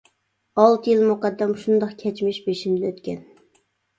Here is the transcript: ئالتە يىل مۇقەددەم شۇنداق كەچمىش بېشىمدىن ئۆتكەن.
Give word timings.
ئالتە 0.61 0.89
يىل 0.93 1.01
مۇقەددەم 1.09 1.51
شۇنداق 1.65 1.93
كەچمىش 1.99 2.39
بېشىمدىن 2.47 2.89
ئۆتكەن. 2.91 3.21